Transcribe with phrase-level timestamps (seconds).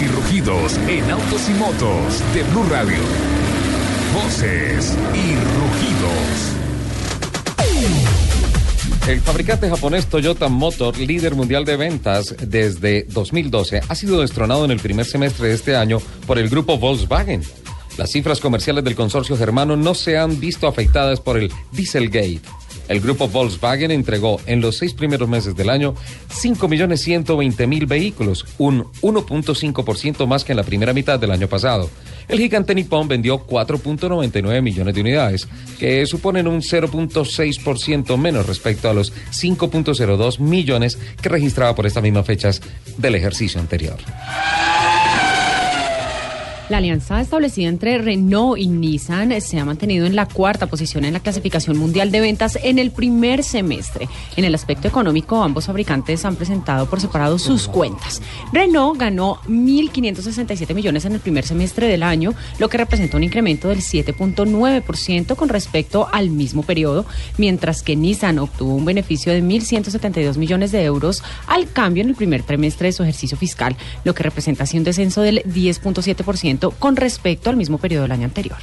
[0.00, 2.98] Y rugidos en autos y motos de Blue Radio.
[4.14, 6.58] Voces y rugidos.
[9.08, 14.70] El fabricante japonés Toyota Motor, líder mundial de ventas desde 2012, ha sido destronado en
[14.70, 17.42] el primer semestre de este año por el grupo Volkswagen.
[17.96, 22.40] Las cifras comerciales del consorcio germano no se han visto afectadas por el Dieselgate.
[22.88, 25.94] El grupo Volkswagen entregó en los seis primeros meses del año
[26.30, 31.90] 5.120.000 vehículos, un 1.5% más que en la primera mitad del año pasado.
[32.28, 38.94] El gigante nipón vendió 4.99 millones de unidades, que suponen un 0.6% menos respecto a
[38.94, 42.60] los 5.02 millones que registraba por estas mismas fechas
[42.96, 43.96] del ejercicio anterior.
[46.68, 51.14] La alianza establecida entre Renault y Nissan se ha mantenido en la cuarta posición en
[51.14, 54.06] la clasificación mundial de ventas en el primer semestre.
[54.36, 58.20] En el aspecto económico, ambos fabricantes han presentado por separado sus cuentas.
[58.52, 63.68] Renault ganó 1.567 millones en el primer semestre del año, lo que representa un incremento
[63.68, 67.06] del 7.9% con respecto al mismo periodo,
[67.38, 72.14] mientras que Nissan obtuvo un beneficio de 1.172 millones de euros al cambio en el
[72.14, 73.74] primer trimestre de su ejercicio fiscal,
[74.04, 78.24] lo que representa así un descenso del 10.7% con respecto al mismo periodo del año
[78.24, 78.58] anterior.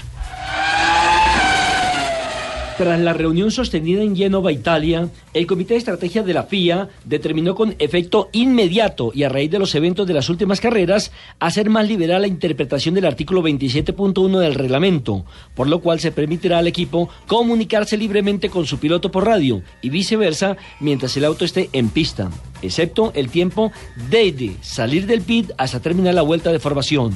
[2.77, 7.55] Tras la reunión sostenida en Génova, Italia, el Comité de Estrategia de la FIA determinó
[7.55, 11.87] con efecto inmediato y a raíz de los eventos de las últimas carreras hacer más
[11.87, 15.23] liberal la interpretación del artículo 27.1 del reglamento,
[15.55, 19.89] por lo cual se permitirá al equipo comunicarse libremente con su piloto por radio y
[19.89, 22.29] viceversa mientras el auto esté en pista,
[22.61, 23.71] excepto el tiempo
[24.09, 27.13] desde salir del pit hasta terminar la vuelta de formación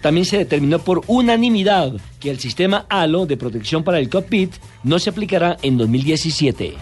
[0.00, 4.98] también se determinó por unanimidad que el sistema HALO de protección para el cockpit no
[4.98, 6.76] se aplicará en 2017.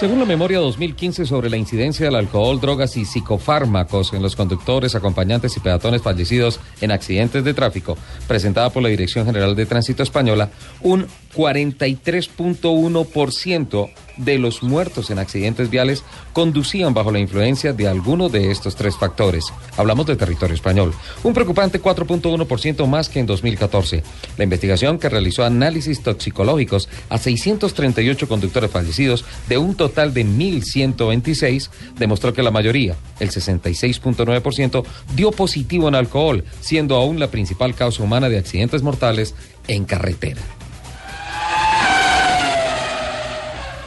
[0.00, 4.94] Según la memoria 2015 sobre la incidencia del alcohol, drogas y psicofármacos en los conductores,
[4.94, 10.02] acompañantes y peatones fallecidos en accidentes de tráfico, presentada por la Dirección General de Tránsito
[10.02, 10.48] Española,
[10.80, 13.90] un 43.1%
[14.24, 18.96] de los muertos en accidentes viales conducían bajo la influencia de alguno de estos tres
[18.96, 19.46] factores.
[19.76, 20.92] Hablamos de territorio español.
[21.22, 24.02] Un preocupante 4.1% más que en 2014.
[24.36, 31.70] La investigación que realizó análisis toxicológicos a 638 conductores fallecidos de un total de 1.126
[31.98, 38.02] demostró que la mayoría, el 66.9%, dio positivo en alcohol, siendo aún la principal causa
[38.02, 39.34] humana de accidentes mortales
[39.68, 40.40] en carretera.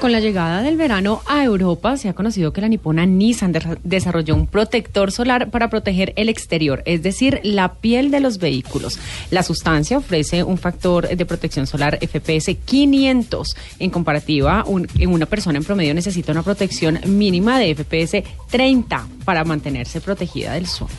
[0.04, 3.54] Con la llegada del verano a Europa, se ha conocido que la nipona Nissan
[3.86, 9.00] desarrolló un protector solar para proteger el exterior, es decir, la piel de los vehículos.
[9.32, 13.56] La sustancia ofrece un factor de protección solar FPS 500.
[13.80, 20.02] En comparativa, una persona en promedio necesita una protección mínima de FPS 30 para mantenerse
[20.02, 20.90] protegida del sol.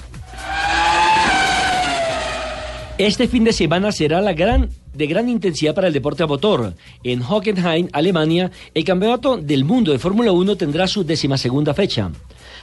[2.97, 6.75] Este fin de semana será la gran de gran intensidad para el deporte a motor.
[7.03, 12.13] En Hockenheim, Alemania, el campeonato del mundo de Fórmula 1 tendrá su decimasegunda fecha.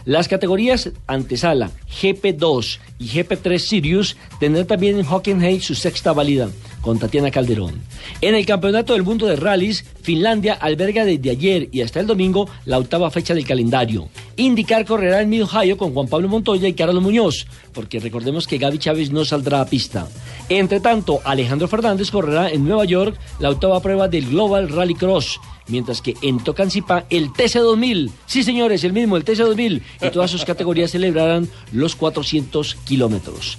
[0.06, 1.70] Las categorías antesala,
[2.02, 6.50] GP2 y GP3 Sirius tendrán también en Hockenheim su sexta válida
[6.82, 7.80] con Tatiana Calderón.
[8.22, 12.50] En el Campeonato del Mundo de Rallys, Finlandia alberga desde ayer y hasta el domingo
[12.66, 14.10] la octava fecha del calendario.
[14.38, 18.58] Indicar correrá en Mid Ohio con Juan Pablo Montoya y Carlos Muñoz, porque recordemos que
[18.58, 20.08] Gaby Chávez no saldrá a pista.
[20.52, 25.40] Entre tanto, Alejandro Fernández correrá en Nueva York la octava prueba del Global Rally Cross
[25.68, 30.44] mientras que en Tocancipá el TC2000, sí señores, el mismo, el TC2000, y todas sus
[30.44, 33.58] categorías celebrarán los 400 kilómetros.